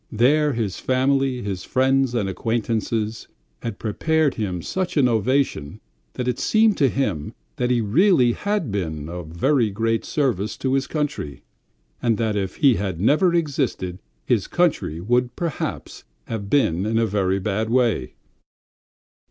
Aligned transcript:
There 0.11 0.53
his 0.53 0.79
family, 0.79 1.43
his 1.43 1.63
friends, 1.63 2.15
and 2.15 2.27
acquaintances 2.27 3.27
had 3.61 3.77
prepared 3.77 4.33
him 4.33 4.63
such 4.63 4.97
an 4.97 5.07
ovation 5.07 5.79
that 6.13 6.27
it 6.27 6.39
seemed 6.39 6.75
to 6.79 6.89
him 6.89 7.35
that 7.57 7.69
he 7.69 7.81
really 7.81 8.31
had 8.31 8.71
been 8.71 9.07
of 9.09 9.27
very 9.27 9.69
great 9.69 10.03
service 10.03 10.57
to 10.57 10.73
his 10.73 10.87
country, 10.87 11.43
and 12.01 12.17
that 12.17 12.35
if 12.35 12.55
he 12.55 12.77
had 12.77 12.99
never 12.99 13.35
existed 13.35 13.99
his 14.25 14.47
country 14.47 14.99
would 14.99 15.35
perhaps 15.35 16.03
have 16.25 16.49
been 16.49 16.87
in 16.87 16.97
a 16.97 17.05
very 17.05 17.37
bad 17.37 17.69
way. 17.69 18.15